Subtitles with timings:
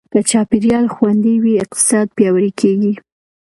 [0.13, 2.93] که چاپېریال خوندي وي، اقتصاد پیاوړی کېږي.